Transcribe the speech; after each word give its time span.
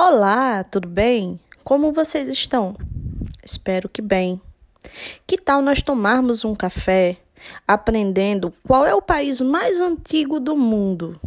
Olá, 0.00 0.62
tudo 0.62 0.86
bem? 0.86 1.40
Como 1.64 1.90
vocês 1.90 2.28
estão? 2.28 2.76
Espero 3.42 3.88
que 3.88 4.00
bem. 4.00 4.40
Que 5.26 5.36
tal 5.36 5.60
nós 5.60 5.82
tomarmos 5.82 6.44
um 6.44 6.54
café 6.54 7.16
aprendendo 7.66 8.54
qual 8.62 8.86
é 8.86 8.94
o 8.94 9.02
país 9.02 9.40
mais 9.40 9.80
antigo 9.80 10.38
do 10.38 10.56
mundo? 10.56 11.20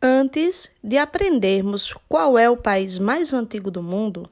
Antes 0.00 0.70
de 0.84 0.98
aprendermos 0.98 1.92
qual 2.08 2.38
é 2.38 2.48
o 2.48 2.56
país 2.56 3.00
mais 3.00 3.34
antigo 3.34 3.68
do 3.68 3.82
mundo, 3.82 4.30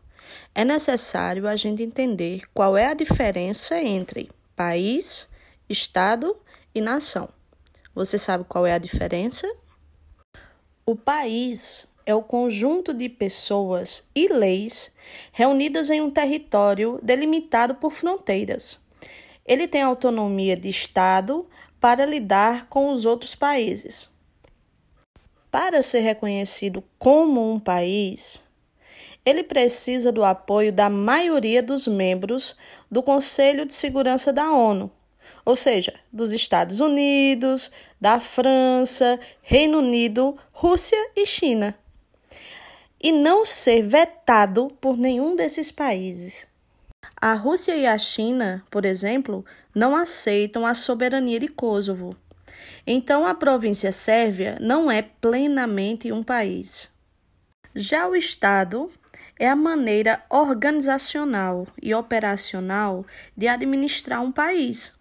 é 0.54 0.64
necessário 0.64 1.48
a 1.48 1.56
gente 1.56 1.82
entender 1.82 2.42
qual 2.54 2.76
é 2.76 2.86
a 2.86 2.94
diferença 2.94 3.82
entre 3.82 4.30
país, 4.54 5.28
estado 5.68 6.36
e 6.72 6.80
nação. 6.80 7.28
Você 7.94 8.18
sabe 8.18 8.44
qual 8.44 8.66
é 8.66 8.72
a 8.72 8.78
diferença? 8.78 9.46
O 10.84 10.96
país 10.96 11.86
é 12.04 12.14
o 12.14 12.22
conjunto 12.22 12.92
de 12.92 13.08
pessoas 13.08 14.02
e 14.14 14.28
leis 14.28 14.92
reunidas 15.32 15.88
em 15.90 16.00
um 16.00 16.10
território 16.10 16.98
delimitado 17.02 17.76
por 17.76 17.92
fronteiras. 17.92 18.80
Ele 19.46 19.68
tem 19.68 19.82
autonomia 19.82 20.56
de 20.56 20.68
Estado 20.68 21.46
para 21.80 22.04
lidar 22.04 22.66
com 22.68 22.90
os 22.90 23.04
outros 23.04 23.34
países. 23.34 24.10
Para 25.50 25.80
ser 25.82 26.00
reconhecido 26.00 26.82
como 26.98 27.52
um 27.52 27.60
país, 27.60 28.42
ele 29.24 29.42
precisa 29.42 30.10
do 30.10 30.24
apoio 30.24 30.72
da 30.72 30.90
maioria 30.90 31.62
dos 31.62 31.86
membros 31.86 32.56
do 32.90 33.02
Conselho 33.02 33.64
de 33.64 33.72
Segurança 33.72 34.32
da 34.32 34.50
ONU, 34.50 34.90
ou 35.44 35.54
seja, 35.54 35.94
dos 36.12 36.32
Estados 36.32 36.80
Unidos, 36.80 37.70
da 38.00 38.18
França, 38.18 39.20
Reino 39.42 39.78
Unido, 39.78 40.36
Rússia 40.52 40.98
e 41.14 41.26
China, 41.26 41.74
e 43.00 43.12
não 43.12 43.44
ser 43.44 43.82
vetado 43.82 44.68
por 44.80 44.96
nenhum 44.96 45.36
desses 45.36 45.70
países. 45.70 46.46
A 47.20 47.34
Rússia 47.34 47.76
e 47.76 47.86
a 47.86 47.96
China, 47.96 48.64
por 48.70 48.84
exemplo, 48.84 49.44
não 49.74 49.96
aceitam 49.96 50.66
a 50.66 50.74
soberania 50.74 51.38
de 51.40 51.48
Kosovo. 51.48 52.16
Então, 52.86 53.26
a 53.26 53.34
província 53.34 53.92
sérvia 53.92 54.58
não 54.60 54.90
é 54.90 55.02
plenamente 55.02 56.12
um 56.12 56.22
país. 56.22 56.90
Já 57.74 58.06
o 58.06 58.14
Estado 58.14 58.90
é 59.38 59.48
a 59.48 59.56
maneira 59.56 60.22
organizacional 60.30 61.66
e 61.82 61.94
operacional 61.94 63.04
de 63.36 63.48
administrar 63.48 64.22
um 64.22 64.30
país. 64.30 64.94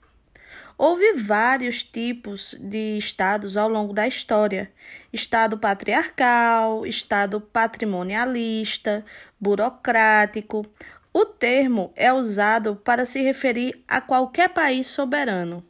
Houve 0.77 1.13
vários 1.13 1.83
tipos 1.83 2.55
de 2.59 2.97
estados 2.97 3.55
ao 3.55 3.69
longo 3.69 3.93
da 3.93 4.07
história: 4.07 4.71
estado 5.11 5.57
patriarcal, 5.57 6.85
estado 6.85 7.39
patrimonialista, 7.39 9.05
burocrático. 9.39 10.65
O 11.13 11.25
termo 11.25 11.93
é 11.95 12.11
usado 12.11 12.75
para 12.75 13.05
se 13.05 13.21
referir 13.21 13.83
a 13.87 14.01
qualquer 14.01 14.49
país 14.49 14.87
soberano. 14.87 15.63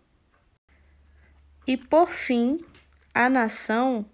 E 1.67 1.75
por 1.75 2.09
fim, 2.09 2.59
a 3.13 3.29
nação 3.29 4.05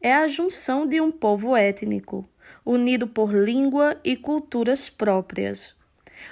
é 0.00 0.14
a 0.14 0.28
junção 0.28 0.86
de 0.86 1.00
um 1.00 1.10
povo 1.10 1.56
étnico, 1.56 2.28
unido 2.64 3.06
por 3.06 3.32
língua 3.32 4.00
e 4.04 4.16
culturas 4.16 4.88
próprias. 4.88 5.74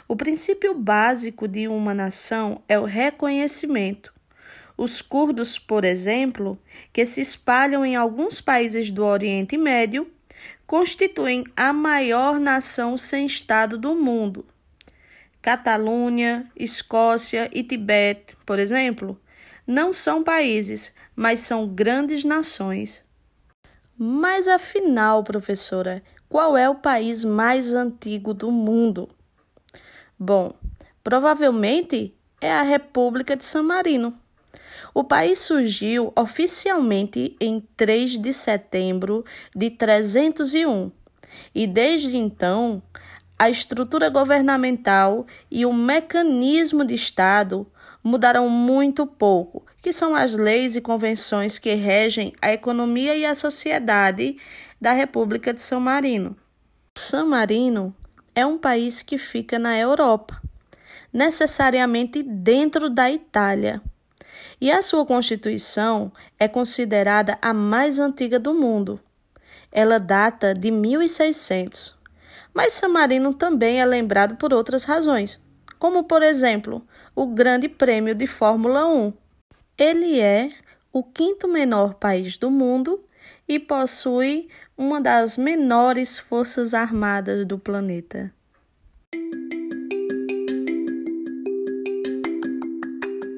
O 0.08 0.16
princípio 0.16 0.74
básico 0.74 1.46
de 1.46 1.69
uma 1.69 1.94
nação 1.94 2.62
é 2.69 2.78
o 2.78 2.84
reconhecimento. 2.84 4.12
Os 4.77 5.02
curdos, 5.02 5.58
por 5.58 5.84
exemplo, 5.84 6.58
que 6.92 7.05
se 7.05 7.20
espalham 7.20 7.84
em 7.84 7.96
alguns 7.96 8.41
países 8.41 8.91
do 8.91 9.05
Oriente 9.05 9.56
Médio, 9.56 10.11
constituem 10.66 11.44
a 11.56 11.72
maior 11.72 12.41
nação 12.41 12.96
sem 12.96 13.27
Estado 13.27 13.77
do 13.77 13.95
mundo. 13.95 14.46
Catalunha, 15.42 16.51
Escócia 16.55 17.51
e 17.52 17.62
Tibete, 17.62 18.36
por 18.46 18.58
exemplo, 18.58 19.20
não 19.67 19.92
são 19.92 20.22
países, 20.22 20.95
mas 21.14 21.40
são 21.40 21.67
grandes 21.67 22.24
nações. 22.24 23.02
Mas 23.98 24.48
afinal, 24.48 25.22
professora, 25.22 26.02
qual 26.28 26.57
é 26.57 26.68
o 26.68 26.74
país 26.74 27.24
mais 27.24 27.74
antigo 27.74 28.33
do 28.33 28.51
mundo? 28.51 29.08
Bom, 30.23 30.53
provavelmente 31.03 32.14
é 32.42 32.53
a 32.53 32.61
República 32.61 33.35
de 33.35 33.42
San 33.42 33.63
Marino. 33.63 34.13
O 34.92 35.03
país 35.03 35.39
surgiu 35.39 36.13
oficialmente 36.14 37.35
em 37.41 37.67
3 37.75 38.19
de 38.19 38.35
setembro 38.35 39.25
de 39.57 39.70
301 39.70 40.92
e 41.55 41.67
desde 41.67 42.19
então 42.19 42.83
a 43.39 43.48
estrutura 43.48 44.11
governamental 44.11 45.27
e 45.51 45.64
o 45.64 45.73
mecanismo 45.73 46.85
de 46.85 46.95
Estado 46.95 47.67
mudaram 48.05 48.47
muito 48.51 49.07
pouco, 49.07 49.64
que 49.81 49.91
são 49.91 50.14
as 50.14 50.35
leis 50.35 50.77
e 50.77 50.83
convenções 50.83 51.58
que 51.58 51.73
regem 51.73 52.35
a 52.42 52.52
economia 52.52 53.17
e 53.17 53.25
a 53.25 53.35
sociedade 53.35 54.37
da 54.79 54.92
República 54.92 55.55
de 55.55 55.63
San 55.63 55.81
Marino. 55.81 56.37
San 56.98 57.25
Marino 57.25 57.97
é 58.40 58.46
um 58.46 58.56
país 58.56 59.02
que 59.02 59.18
fica 59.18 59.58
na 59.58 59.78
Europa, 59.78 60.40
necessariamente 61.12 62.23
dentro 62.23 62.89
da 62.89 63.11
Itália. 63.11 63.83
E 64.61 64.70
a 64.70 64.83
sua 64.83 65.05
constituição 65.05 66.11
é 66.39 66.48
considerada 66.48 67.39
a 67.40 67.52
mais 67.52 67.98
antiga 67.98 68.39
do 68.39 68.55
mundo. 68.55 68.98
Ela 69.70 69.98
data 69.98 70.55
de 70.55 70.70
1600. 70.70 71.95
Mas 72.52 72.73
San 72.73 72.89
Marino 72.89 73.33
também 73.33 73.80
é 73.80 73.86
lembrado 73.86 74.36
por 74.36 74.52
outras 74.52 74.84
razões, 74.84 75.39
como 75.78 76.05
por 76.05 76.22
exemplo, 76.22 76.84
o 77.14 77.27
Grande 77.27 77.68
Prêmio 77.68 78.14
de 78.14 78.27
Fórmula 78.27 78.86
1. 78.86 79.12
Ele 79.78 80.20
é 80.20 80.51
o 80.92 81.02
quinto 81.02 81.46
menor 81.46 81.95
país 81.95 82.36
do 82.36 82.51
mundo 82.51 83.05
e 83.50 83.58
possui 83.58 84.46
uma 84.78 85.00
das 85.00 85.36
menores 85.36 86.20
forças 86.20 86.72
armadas 86.72 87.44
do 87.44 87.58
planeta. 87.58 88.33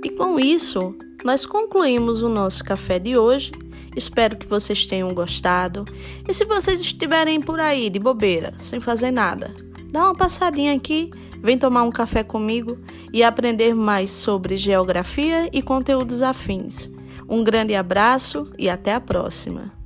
E 0.04 0.10
com 0.10 0.38
isso, 0.38 0.94
nós 1.24 1.46
concluímos 1.46 2.22
o 2.22 2.28
nosso 2.28 2.62
café 2.62 2.98
de 2.98 3.16
hoje. 3.16 3.52
Espero 3.96 4.36
que 4.36 4.46
vocês 4.46 4.84
tenham 4.84 5.14
gostado. 5.14 5.86
E 6.28 6.34
se 6.34 6.44
vocês 6.44 6.82
estiverem 6.82 7.40
por 7.40 7.58
aí 7.58 7.88
de 7.88 7.98
bobeira, 7.98 8.52
sem 8.58 8.80
fazer 8.80 9.12
nada, 9.12 9.54
dá 9.90 10.04
uma 10.04 10.14
passadinha 10.14 10.74
aqui, 10.74 11.10
vem 11.38 11.56
tomar 11.56 11.84
um 11.84 11.90
café 11.90 12.22
comigo 12.22 12.78
e 13.14 13.22
aprender 13.22 13.74
mais 13.74 14.10
sobre 14.10 14.58
geografia 14.58 15.48
e 15.50 15.62
conteúdos 15.62 16.20
afins. 16.20 16.90
Um 17.26 17.42
grande 17.42 17.74
abraço 17.74 18.52
e 18.58 18.68
até 18.68 18.92
a 18.92 19.00
próxima! 19.00 19.81